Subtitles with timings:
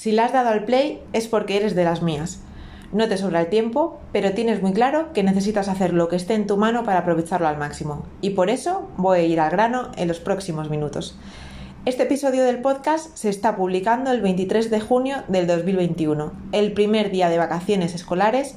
[0.00, 2.40] Si le has dado al play es porque eres de las mías.
[2.90, 6.32] No te sobra el tiempo, pero tienes muy claro que necesitas hacer lo que esté
[6.32, 8.06] en tu mano para aprovecharlo al máximo.
[8.22, 11.18] Y por eso voy a ir al grano en los próximos minutos.
[11.84, 17.10] Este episodio del podcast se está publicando el 23 de junio del 2021, el primer
[17.10, 18.54] día de vacaciones escolares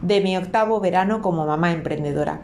[0.00, 2.42] de mi octavo verano como mamá emprendedora.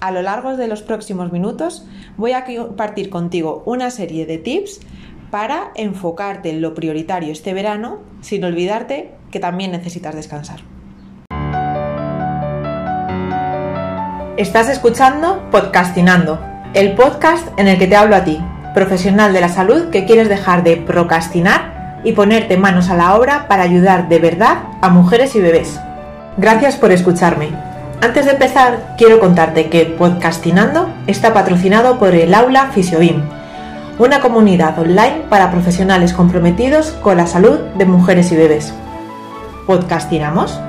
[0.00, 4.80] A lo largo de los próximos minutos voy a compartir contigo una serie de tips
[5.34, 10.60] para enfocarte en lo prioritario este verano sin olvidarte que también necesitas descansar.
[14.36, 16.38] Estás escuchando Podcastinando,
[16.72, 18.38] el podcast en el que te hablo a ti,
[18.74, 23.48] profesional de la salud que quieres dejar de procrastinar y ponerte manos a la obra
[23.48, 25.80] para ayudar de verdad a mujeres y bebés.
[26.36, 27.48] Gracias por escucharme.
[28.00, 33.33] Antes de empezar, quiero contarte que Podcastinando está patrocinado por el Aula Fisiobim
[33.96, 38.74] una comunidad online para profesionales comprometidos con la salud de mujeres y bebés.
[39.68, 40.60] ¿Podcastinamos?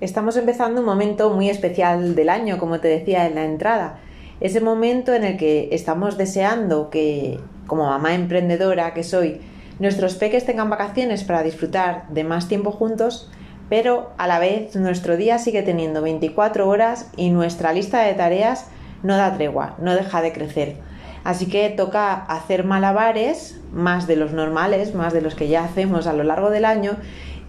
[0.00, 3.98] Estamos empezando un momento muy especial del año, como te decía en la entrada.
[4.40, 9.40] Ese momento en el que estamos deseando que, como mamá emprendedora que soy,
[9.78, 13.30] nuestros peques tengan vacaciones para disfrutar de más tiempo juntos,
[13.68, 18.66] pero a la vez nuestro día sigue teniendo 24 horas y nuestra lista de tareas
[19.02, 20.76] no da tregua, no deja de crecer.
[21.24, 26.06] Así que toca hacer malabares, más de los normales, más de los que ya hacemos
[26.06, 26.96] a lo largo del año,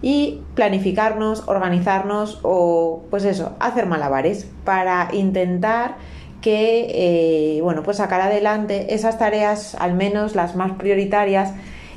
[0.02, 5.96] y planificarnos, organizarnos o, pues eso, hacer malabares para intentar
[6.40, 11.52] que, eh, bueno, pues sacar adelante esas tareas, al menos las más prioritarias,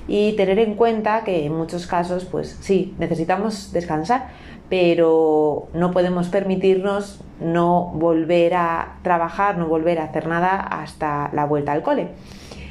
[0.08, 4.28] y tener en cuenta que en muchos casos, pues sí, necesitamos descansar,
[4.70, 11.46] pero no podemos permitirnos no volver a trabajar, no volver a hacer nada hasta la
[11.46, 12.08] vuelta al cole.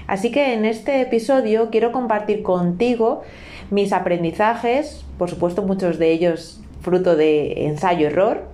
[0.06, 3.22] Así que en este episodio quiero compartir contigo
[3.70, 8.52] mis aprendizajes, por supuesto muchos de ellos fruto de ensayo-error,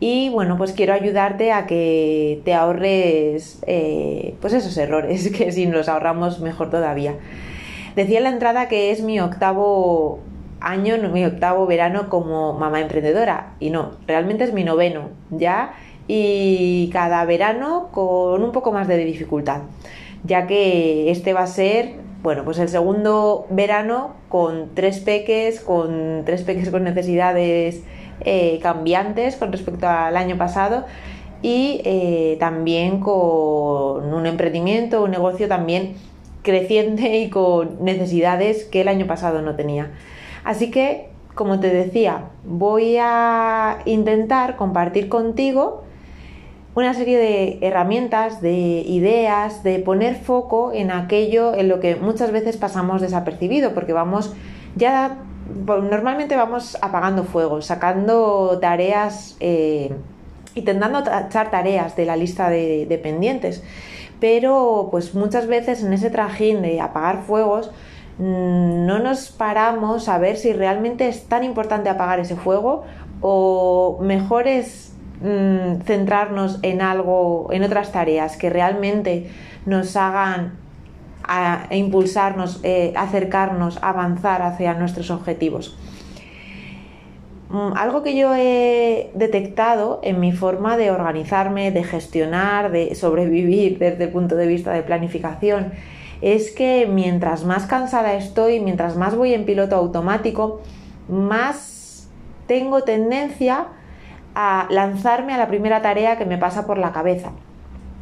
[0.00, 5.66] y bueno, pues quiero ayudarte a que te ahorres eh, pues esos errores, que si
[5.66, 7.14] nos ahorramos mejor todavía.
[7.96, 10.20] Decía en la entrada que es mi octavo
[10.60, 13.54] año, mi octavo verano como mamá emprendedora.
[13.60, 15.74] Y no, realmente es mi noveno ya.
[16.08, 19.62] Y cada verano con un poco más de dificultad.
[20.24, 26.22] Ya que este va a ser, bueno, pues el segundo verano con tres peques, con
[26.24, 27.82] tres peques con necesidades
[28.24, 30.84] eh, cambiantes con respecto al año pasado
[31.42, 35.96] y eh, también con un emprendimiento, un negocio también
[36.42, 39.92] creciente y con necesidades que el año pasado no tenía.
[40.44, 45.84] Así que, como te decía, voy a intentar compartir contigo
[46.74, 52.32] una serie de herramientas, de ideas, de poner foco en aquello en lo que muchas
[52.32, 54.34] veces pasamos desapercibido, porque vamos
[54.74, 55.18] ya
[55.66, 59.92] normalmente vamos apagando fuego, sacando tareas, eh,
[60.54, 63.62] intentando echar tareas de la lista de, de pendientes
[64.22, 67.72] pero pues muchas veces en ese trajín de apagar fuegos
[68.18, 72.84] mm, no nos paramos a ver si realmente es tan importante apagar ese fuego
[73.20, 79.28] o mejor es mm, centrarnos en algo, en otras tareas que realmente
[79.66, 80.52] nos hagan
[81.24, 85.76] a, impulsarnos, eh, acercarnos, avanzar hacia nuestros objetivos.
[87.52, 93.78] Mm, algo que yo he detectado en mi forma de organizarme, de gestionar, de sobrevivir
[93.78, 95.72] desde el punto de vista de planificación,
[96.22, 100.62] es que mientras más cansada estoy, mientras más voy en piloto automático,
[101.10, 102.08] más
[102.46, 103.66] tengo tendencia
[104.34, 107.32] a lanzarme a la primera tarea que me pasa por la cabeza.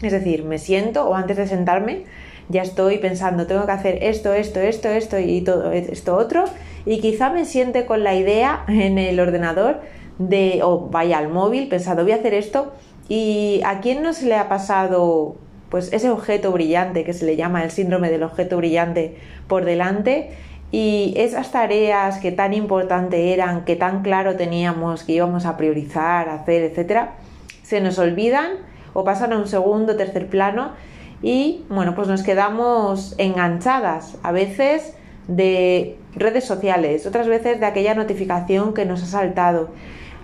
[0.00, 2.04] Es decir, me siento o antes de sentarme
[2.50, 6.44] ya estoy pensando, tengo que hacer esto, esto, esto, esto y todo esto otro.
[6.84, 9.80] Y quizá me siente con la idea en el ordenador
[10.18, 12.72] de, o vaya al móvil pensando, voy a hacer esto.
[13.08, 15.36] Y a quién no se le ha pasado
[15.68, 19.16] pues ese objeto brillante que se le llama el síndrome del objeto brillante
[19.46, 20.30] por delante
[20.72, 26.28] y esas tareas que tan importante eran, que tan claro teníamos que íbamos a priorizar,
[26.28, 27.14] hacer, etcétera,
[27.62, 28.50] se nos olvidan
[28.92, 30.72] o pasan a un segundo, tercer plano
[31.22, 34.16] y bueno, pues nos quedamos enganchadas.
[34.22, 34.94] A veces
[35.28, 39.68] de redes sociales, otras veces de aquella notificación que nos ha saltado,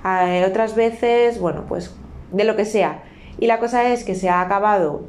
[0.04, 1.94] eh, otras veces, bueno, pues
[2.32, 3.02] de lo que sea.
[3.38, 5.02] Y la cosa es que se ha acabado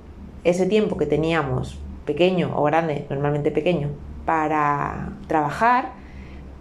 [0.44, 3.90] ese tiempo que teníamos, pequeño o grande, normalmente pequeño,
[4.26, 5.92] para trabajar,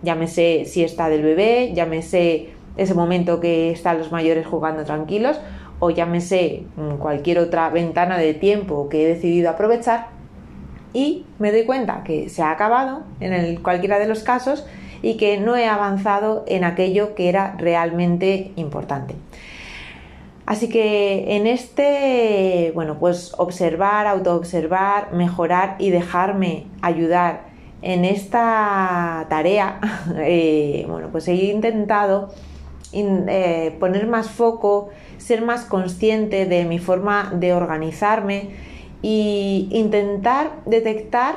[0.03, 5.41] llámese siesta del bebé, llámese ese momento que están los mayores jugando tranquilos,
[5.79, 10.09] o llámese mm, cualquier otra ventana de tiempo que he decidido aprovechar,
[10.93, 14.67] y me doy cuenta que se ha acabado en cualquiera de los casos
[15.03, 19.15] y que no he avanzado en aquello que era realmente importante.
[20.47, 27.43] Así que en este, bueno, pues observar, autoobservar, mejorar y dejarme ayudar
[27.83, 29.81] en esta tarea,
[30.17, 32.31] eh, bueno, pues he intentado
[32.93, 34.89] eh, poner más foco,
[35.27, 38.51] ser más consciente de mi forma de organizarme
[39.03, 41.35] e intentar detectar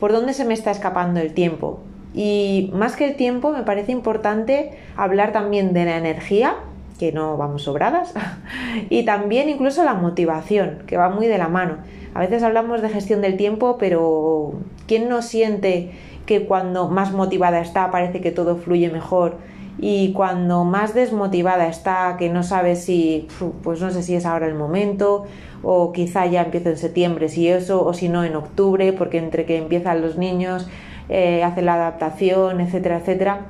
[0.00, 1.80] por dónde se me está escapando el tiempo.
[2.14, 6.54] Y más que el tiempo, me parece importante hablar también de la energía,
[6.98, 8.14] que no vamos sobradas,
[8.88, 11.76] y también incluso la motivación, que va muy de la mano.
[12.14, 14.54] A veces hablamos de gestión del tiempo, pero
[14.86, 15.92] ¿quién no siente
[16.24, 19.36] que cuando más motivada está parece que todo fluye mejor?
[19.78, 23.28] Y cuando más desmotivada está, que no sabe si,
[23.62, 25.26] pues no sé si es ahora el momento,
[25.62, 29.44] o quizá ya empiezo en septiembre, si eso, o si no en octubre, porque entre
[29.44, 30.66] que empiezan los niños,
[31.08, 33.40] eh, hacen la adaptación, etcétera, etcétera,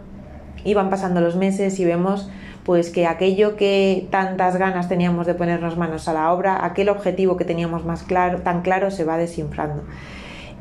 [0.64, 2.28] y van pasando los meses y vemos
[2.64, 7.36] pues que aquello que tantas ganas teníamos de ponernos manos a la obra, aquel objetivo
[7.36, 9.84] que teníamos más claro, tan claro, se va desinflando.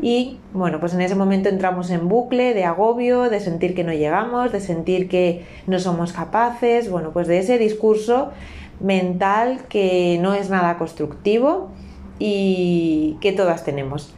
[0.02, 3.94] Y bueno, pues en ese momento entramos en bucle de agobio, de sentir que no
[3.94, 8.32] llegamos, de sentir que no somos capaces, bueno, pues de ese discurso
[8.80, 11.70] mental que no es nada constructivo
[12.20, 14.14] y que todas tenemos.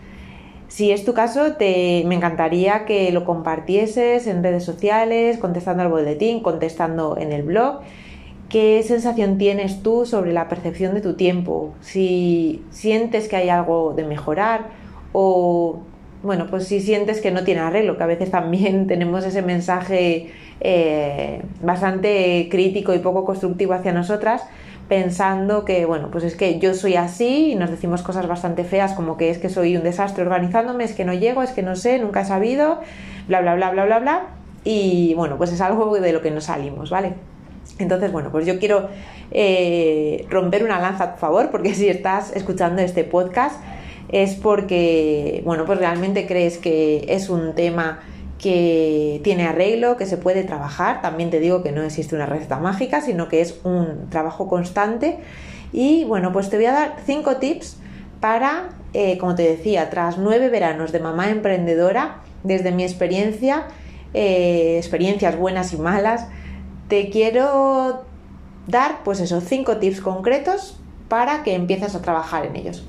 [0.67, 5.89] Si es tu caso, te, me encantaría que lo compartieses en redes sociales, contestando al
[5.89, 7.79] boletín, contestando en el blog.
[8.49, 11.73] ¿Qué sensación tienes tú sobre la percepción de tu tiempo?
[11.81, 14.86] Si sientes que hay algo de mejorar
[15.19, 15.79] o,
[16.21, 20.31] bueno, pues si sientes que no tiene arreglo, que a veces también tenemos ese mensaje
[20.61, 24.43] eh, bastante crítico y poco constructivo hacia nosotras,
[24.87, 28.93] pensando que, bueno, pues es que yo soy así y nos decimos cosas bastante feas
[28.93, 31.75] como que es que soy un desastre organizándome, es que no llego, es que no
[31.75, 32.79] sé, nunca he sabido,
[33.27, 34.27] bla, bla, bla, bla, bla, bla.
[34.63, 37.15] Y bueno, pues es algo de lo que no salimos, ¿vale?
[37.79, 38.89] Entonces, bueno, pues yo quiero
[39.31, 43.59] eh, romper una lanza tu favor, porque si estás escuchando este podcast
[44.09, 47.99] es porque, bueno, pues realmente crees que es un tema
[48.39, 51.01] que tiene arreglo, que se puede trabajar.
[51.01, 55.17] También te digo que no existe una receta mágica, sino que es un trabajo constante.
[55.73, 57.77] Y bueno, pues te voy a dar cinco tips
[58.21, 63.65] para, eh, como te decía, tras nueve veranos de mamá emprendedora, desde mi experiencia,
[64.13, 66.27] eh, experiencias buenas y malas,
[66.87, 68.05] te quiero
[68.67, 70.79] dar, pues esos cinco tips concretos
[71.09, 72.85] para que empieces a trabajar en ellos.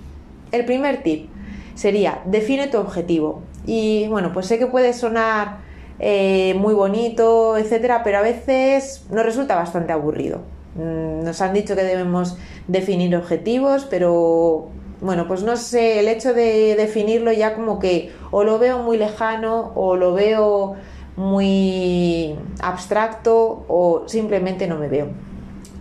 [0.53, 1.29] El primer tip
[1.75, 3.43] sería, define tu objetivo.
[3.67, 5.59] Y bueno, pues sé que puede sonar
[6.01, 10.41] eh, muy bonito, etcétera, pero a veces nos resulta bastante aburrido.
[10.75, 12.37] Mm, nos han dicho que debemos
[12.67, 14.69] definir objetivos, pero
[15.01, 18.97] bueno, pues no sé, el hecho de definirlo ya como que o lo veo muy
[18.97, 20.75] lejano o lo veo
[21.17, 25.09] muy abstracto o simplemente no me veo.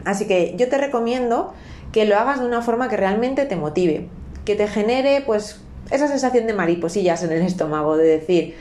[0.06, 1.54] Así que yo te recomiendo
[1.92, 4.10] que lo hagas de una forma que realmente te motive,
[4.48, 5.60] que te genere pues
[5.92, 8.56] esa sensación de mariposillas en el estómago, de decir,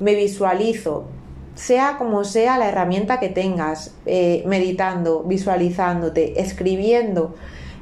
[0.00, 1.04] me visualizo,
[1.54, 7.34] sea como sea la herramienta que tengas, eh, meditando, visualizándote, escribiendo,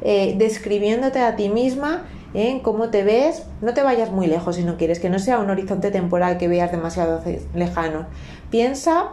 [0.02, 4.64] eh, describiéndote a ti misma en cómo te ves, no te vayas muy lejos si
[4.64, 7.22] no quieres, que no sea un horizonte temporal que veas demasiado
[7.54, 8.06] lejano.
[8.50, 9.10] Piensa,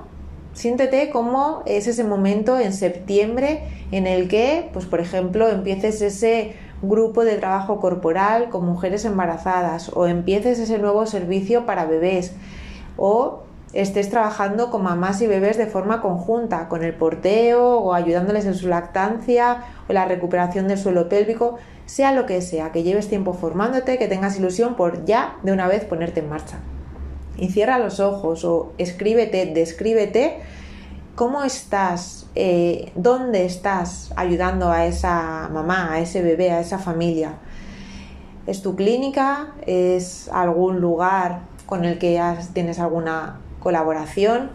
[0.54, 6.56] siéntete como es ese momento en septiembre en el que, pues por ejemplo, empieces ese
[6.84, 12.34] grupo de trabajo corporal con mujeres embarazadas o empieces ese nuevo servicio para bebés
[12.98, 18.46] o estés trabajando con mamás y bebés de forma conjunta, con el porteo o ayudándoles
[18.46, 23.10] en su lactancia o la recuperación del suelo pélvico, sea lo que sea, que lleves
[23.10, 26.60] tiempo formándote, que tengas ilusión por ya de una vez ponerte en marcha.
[27.36, 30.38] Y cierra los ojos o escríbete, descríbete
[31.16, 37.36] cómo estás, eh, dónde estás ayudando a esa mamá, a ese bebé, a esa familia.
[38.48, 39.54] ¿Es tu clínica?
[39.68, 42.20] ¿Es algún lugar con el que
[42.54, 44.50] tienes alguna colaboración?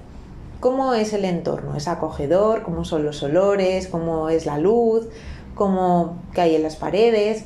[0.59, 1.77] ¿Cómo es el entorno?
[1.77, 2.63] ¿Es acogedor?
[2.63, 3.87] ¿Cómo son los olores?
[3.87, 5.07] ¿Cómo es la luz?
[5.55, 7.45] ¿Cómo que hay en las paredes?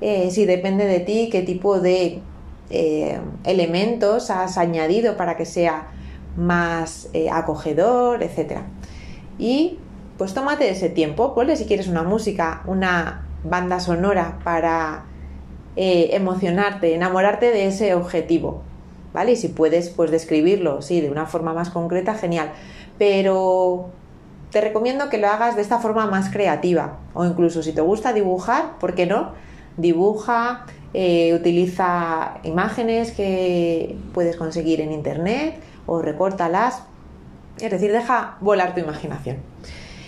[0.00, 2.20] Eh, si depende de ti, qué tipo de
[2.70, 5.88] eh, elementos has añadido para que sea
[6.36, 8.62] más acogedor, etc.
[9.38, 9.78] Y
[10.16, 15.04] pues tómate ese tiempo, ponle si quieres una música, una banda sonora para
[15.76, 18.62] eh, emocionarte, enamorarte de ese objetivo,
[19.12, 19.32] ¿vale?
[19.32, 22.50] Y si puedes, pues describirlo, sí, de una forma más concreta, genial.
[22.98, 23.90] Pero
[24.50, 28.12] te recomiendo que lo hagas de esta forma más creativa o incluso si te gusta
[28.12, 29.32] dibujar, ¿por qué no?
[29.76, 36.82] Dibuja, eh, utiliza imágenes que puedes conseguir en internet o recórtalas.
[37.60, 39.36] Es decir, deja volar tu imaginación.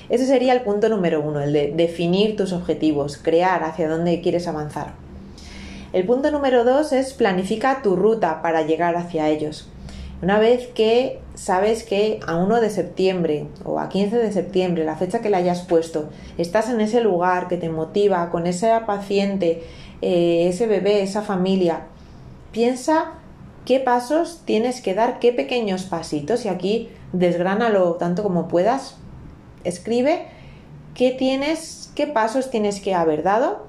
[0.08, 4.48] Ese sería el punto número uno, el de definir tus objetivos, crear hacia dónde quieres
[4.48, 4.94] avanzar.
[5.92, 9.68] El punto número dos es planifica tu ruta para llegar hacia ellos.
[10.22, 14.96] Una vez que sabes que a 1 de septiembre o a 15 de septiembre, la
[14.96, 19.62] fecha que le hayas puesto, estás en ese lugar que te motiva, con ese paciente,
[20.02, 21.86] eh, ese bebé, esa familia,
[22.52, 23.14] piensa
[23.64, 28.96] qué pasos tienes que dar, qué pequeños pasitos, y aquí desgránalo tanto como puedas.
[29.64, 30.26] Escribe
[30.94, 33.66] qué tienes, qué pasos tienes que haber dado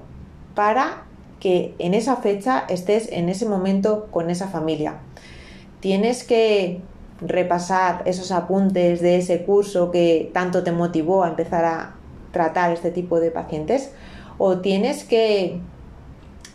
[0.54, 1.04] para
[1.40, 5.00] que en esa fecha estés en ese momento con esa familia
[5.82, 6.80] tienes que
[7.20, 11.96] repasar esos apuntes de ese curso que tanto te motivó a empezar a
[12.30, 13.92] tratar este tipo de pacientes
[14.38, 15.60] o tienes que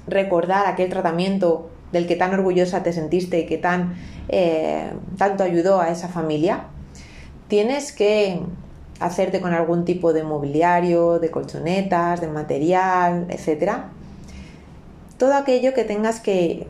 [0.07, 3.95] recordar aquel tratamiento del que tan orgullosa te sentiste y que tan
[4.29, 6.67] eh, tanto ayudó a esa familia
[7.47, 8.41] tienes que
[8.99, 13.89] hacerte con algún tipo de mobiliario, de colchonetas, de material, etcétera.
[15.17, 16.67] Todo aquello que tengas que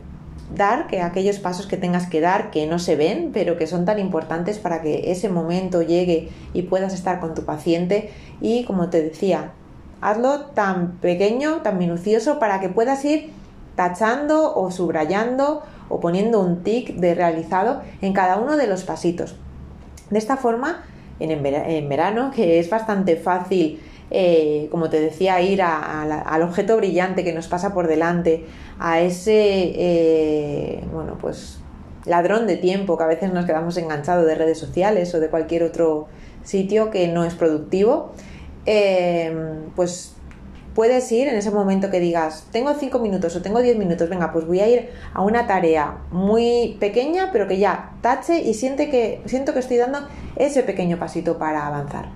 [0.54, 3.84] dar, que aquellos pasos que tengas que dar, que no se ven, pero que son
[3.84, 8.10] tan importantes para que ese momento llegue y puedas estar con tu paciente.
[8.40, 9.52] Y como te decía,
[10.00, 13.30] hazlo tan pequeño, tan minucioso, para que puedas ir
[13.76, 19.36] tachando o subrayando o poniendo un tic de realizado en cada uno de los pasitos.
[20.10, 20.84] De esta forma,
[21.20, 27.34] en, verano, que es bastante fácil eh, como te decía, ir al objeto brillante que
[27.34, 28.46] nos pasa por delante,
[28.78, 31.60] a ese, eh, bueno, pues
[32.06, 35.62] ladrón de tiempo que a veces nos quedamos enganchados de redes sociales o de cualquier
[35.62, 36.06] otro
[36.42, 38.12] sitio que no es productivo,
[38.64, 39.30] eh,
[39.76, 40.14] pues
[40.78, 44.30] puedes ir en ese momento que digas, tengo 5 minutos o tengo 10 minutos, venga,
[44.32, 48.88] pues voy a ir a una tarea muy pequeña, pero que ya tache y siente
[48.88, 50.06] que, siento que estoy dando
[50.36, 52.10] ese pequeño pasito para avanzar.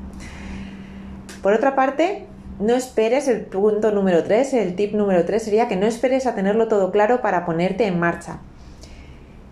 [1.42, 2.26] Por otra parte,
[2.60, 6.36] no esperes, el punto número 3, el tip número 3 sería que no esperes a
[6.36, 8.42] tenerlo todo claro para ponerte en marcha.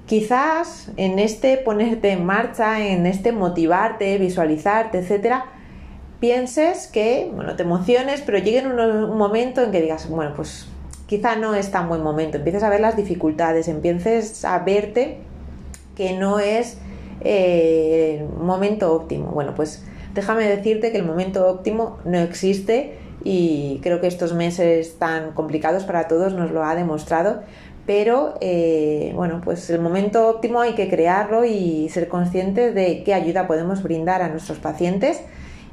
[0.06, 5.46] Quizás en este ponerte en marcha, en este motivarte, visualizarte, etcétera,
[6.20, 10.68] pienses que, bueno, te emociones, pero llegue un, un momento en que digas, bueno, pues
[11.06, 15.18] quizá no es tan buen momento, empieces a ver las dificultades, empieces a verte
[15.96, 16.78] que no es
[17.22, 19.26] eh, un momento óptimo.
[19.32, 19.84] Bueno, pues
[20.14, 25.84] déjame decirte que el momento óptimo no existe y creo que estos meses tan complicados
[25.84, 27.42] para todos nos lo ha demostrado.
[27.86, 33.14] Pero eh, bueno, pues el momento óptimo hay que crearlo y ser conscientes de qué
[33.14, 35.20] ayuda podemos brindar a nuestros pacientes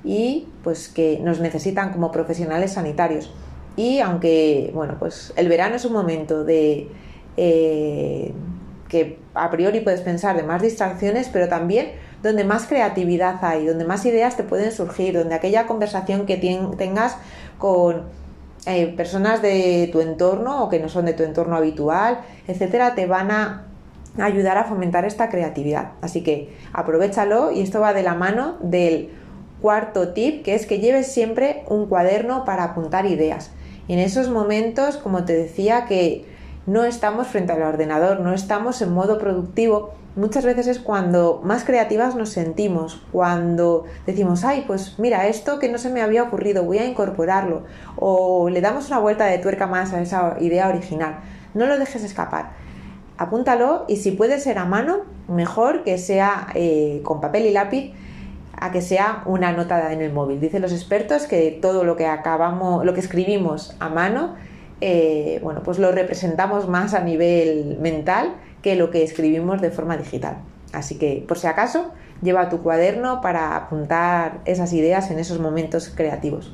[0.08, 3.30] y pues que nos necesitan como profesionales sanitarios.
[3.76, 6.88] Y aunque, bueno, pues el verano es un momento de
[7.36, 8.34] eh,
[8.88, 11.92] que a priori puedes pensar de más distracciones, pero también
[12.24, 17.18] donde más creatividad hay, donde más ideas te pueden surgir, donde aquella conversación que tengas
[17.58, 18.04] con
[18.66, 23.06] eh, personas de tu entorno o que no son de tu entorno habitual, etcétera, te
[23.06, 23.66] van a
[24.18, 25.92] ayudar a fomentar esta creatividad.
[26.02, 29.12] Así que aprovechalo y esto va de la mano del
[29.62, 33.52] cuarto tip, que es que lleves siempre un cuaderno para apuntar ideas.
[33.88, 36.26] En esos momentos, como te decía, que
[36.66, 41.64] no estamos frente al ordenador, no estamos en modo productivo, muchas veces es cuando más
[41.64, 46.64] creativas nos sentimos, cuando decimos, ay, pues mira, esto que no se me había ocurrido,
[46.64, 47.64] voy a incorporarlo,
[47.96, 51.20] o le damos una vuelta de tuerca más a esa idea original.
[51.54, 52.52] No lo dejes escapar.
[53.18, 57.94] Apúntalo y si puede ser a mano, mejor que sea eh, con papel y lápiz
[58.58, 60.42] a que sea una nota en el móvil.
[60.42, 64.36] Dicen los expertos que todo lo que acabamos, lo que escribimos a mano,
[64.82, 69.96] eh, bueno, pues lo representamos más a nivel mental que lo que escribimos de forma
[69.96, 70.38] digital.
[70.74, 75.92] Así que, por si acaso, lleva tu cuaderno para apuntar esas ideas en esos momentos
[75.96, 76.54] creativos.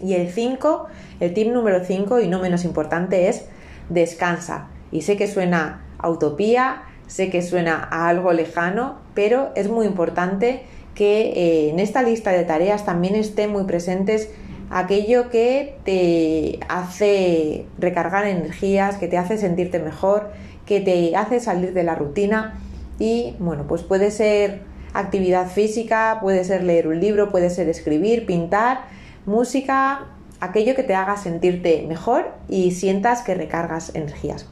[0.00, 0.86] Y el 5,
[1.20, 3.46] el tip número 5 y no menos importante es
[3.88, 4.68] descansa.
[4.90, 9.86] Y sé que suena a utopía, sé que suena a algo lejano, pero es muy
[9.86, 14.30] importante que eh, en esta lista de tareas también estén muy presentes
[14.70, 20.30] aquello que te hace recargar energías, que te hace sentirte mejor,
[20.64, 22.60] que te hace salir de la rutina
[22.98, 28.26] y bueno, pues puede ser actividad física, puede ser leer un libro, puede ser escribir,
[28.26, 28.82] pintar,
[29.26, 30.06] música,
[30.40, 34.46] aquello que te haga sentirte mejor y sientas que recargas energías.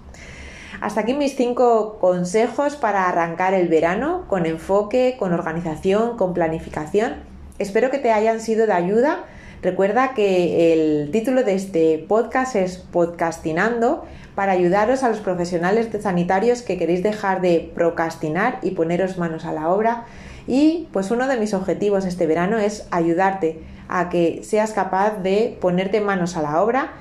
[0.80, 7.28] Hasta aquí mis cinco consejos para arrancar el verano con enfoque, con organización, con planificación
[7.58, 9.24] Espero que te hayan sido de ayuda.
[9.62, 14.04] Recuerda que el título de este podcast es Podcastinando
[14.36, 19.52] para ayudaros a los profesionales sanitarios que queréis dejar de procrastinar y poneros manos a
[19.52, 20.04] la obra.
[20.46, 23.58] Y pues uno de mis objetivos este verano es ayudarte
[23.88, 26.92] a que seas capaz de ponerte manos a la obra,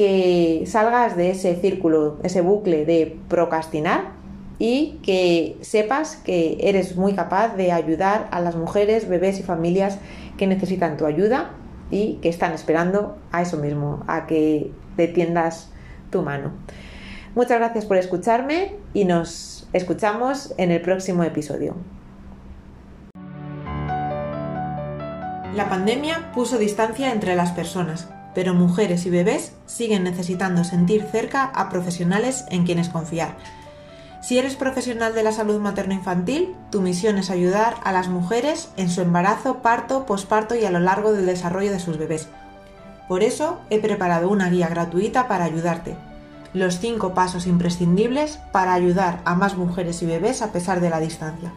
[0.00, 4.12] que salgas de ese círculo, ese bucle de procrastinar
[4.58, 9.98] y que sepas que eres muy capaz de ayudar a las mujeres, bebés y familias
[10.38, 11.50] que necesitan tu ayuda
[11.90, 15.70] y que están esperando a eso mismo, a que te tiendas
[16.08, 16.52] tu mano.
[17.34, 21.74] Muchas gracias por escucharme y nos escuchamos en el próximo episodio.
[25.54, 31.44] La pandemia puso distancia entre las personas, pero mujeres y bebés siguen necesitando sentir cerca
[31.44, 33.36] a profesionales en quienes confiar.
[34.20, 38.90] Si eres profesional de la salud materno-infantil, tu misión es ayudar a las mujeres en
[38.90, 42.28] su embarazo, parto, posparto y a lo largo del desarrollo de sus bebés.
[43.08, 45.96] Por eso he preparado una guía gratuita para ayudarte.
[46.52, 51.00] Los 5 pasos imprescindibles para ayudar a más mujeres y bebés a pesar de la
[51.00, 51.54] distancia.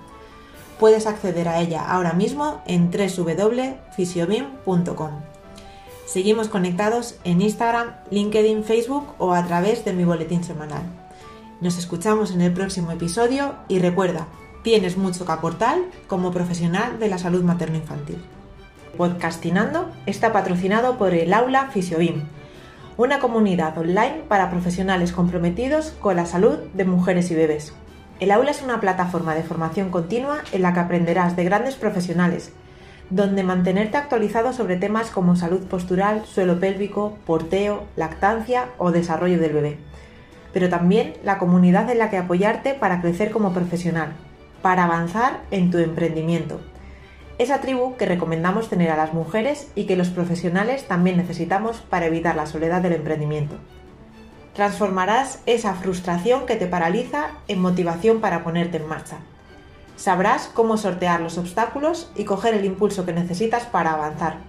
[0.80, 5.33] Puedes acceder a ella ahora mismo en www.fisiobim.com.
[6.14, 10.84] Seguimos conectados en Instagram, LinkedIn, Facebook o a través de mi boletín semanal.
[11.60, 14.28] Nos escuchamos en el próximo episodio y recuerda,
[14.62, 18.24] tienes mucho que aportar como profesional de la salud materno-infantil.
[18.96, 22.26] Podcastinando está patrocinado por el Aula Fisiobim,
[22.96, 27.74] una comunidad online para profesionales comprometidos con la salud de mujeres y bebés.
[28.20, 32.54] El aula es una plataforma de formación continua en la que aprenderás de grandes profesionales,
[33.14, 39.54] donde mantenerte actualizado sobre temas como salud postural, suelo pélvico, porteo, lactancia o desarrollo del
[39.54, 39.78] bebé.
[40.52, 44.14] Pero también la comunidad en la que apoyarte para crecer como profesional,
[44.64, 46.60] para avanzar en tu emprendimiento.
[47.38, 52.08] Esa tribu que recomendamos tener a las mujeres y que los profesionales también necesitamos para
[52.08, 53.58] evitar la soledad del emprendimiento.
[54.56, 59.18] Transformarás esa frustración que te paraliza en motivación para ponerte en marcha.
[59.96, 64.40] Sabrás cómo sortear los obstáculos y coger el impulso que necesitas para avanzar.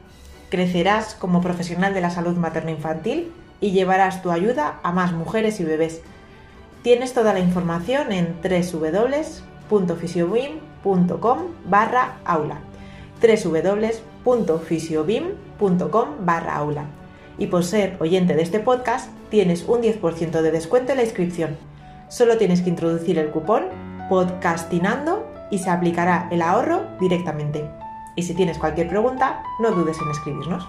[0.50, 5.64] Crecerás como profesional de la salud materno-infantil y llevarás tu ayuda a más mujeres y
[5.64, 6.00] bebés.
[6.82, 12.58] Tienes toda la información en www.fisiobim.com barra aula
[13.20, 16.86] www.fisiobim.com barra aula
[17.38, 21.56] y por ser oyente de este podcast tienes un 10% de descuento en la inscripción.
[22.08, 23.64] Solo tienes que introducir el cupón
[24.08, 27.70] podcastinando y se aplicará el ahorro directamente.
[28.16, 30.68] Y si tienes cualquier pregunta, no dudes en escribirnos.